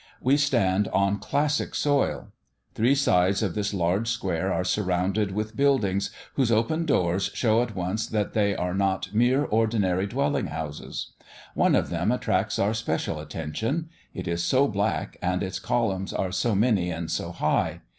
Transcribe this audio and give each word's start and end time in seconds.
We 0.19 0.35
stand 0.35 0.87
on 0.87 1.19
classic 1.19 1.75
soil. 1.75 2.29
Three 2.73 2.95
sides 2.95 3.43
of 3.43 3.53
this 3.53 3.71
large 3.71 4.07
square 4.07 4.51
are 4.51 4.63
surrounded 4.63 5.31
with 5.31 5.55
buildings, 5.55 6.09
whose 6.33 6.51
open 6.51 6.87
doors 6.87 7.29
shew 7.35 7.61
at 7.61 7.75
once 7.75 8.07
that 8.07 8.33
they 8.33 8.55
are 8.55 8.73
not 8.73 9.13
mere 9.13 9.43
ordinary 9.45 10.07
dwelling 10.07 10.47
houses. 10.47 11.11
One 11.53 11.75
of 11.75 11.91
them 11.91 12.11
attracts 12.11 12.57
our 12.57 12.73
special 12.73 13.19
attention; 13.19 13.89
it 14.11 14.27
is 14.27 14.43
so 14.43 14.67
black 14.67 15.17
and 15.21 15.43
its 15.43 15.59
columns 15.59 16.13
are 16.13 16.31
so 16.31 16.55
many 16.55 16.89
and 16.89 17.11
so 17.11 17.31
high. 17.31 17.81